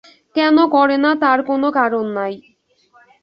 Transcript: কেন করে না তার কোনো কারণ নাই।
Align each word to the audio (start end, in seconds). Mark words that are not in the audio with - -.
কেন 0.35 0.57
করে 0.73 0.95
না 1.03 1.11
তার 1.23 1.39
কোনো 1.49 1.67
কারণ 1.77 2.05
নাই। 2.17 2.33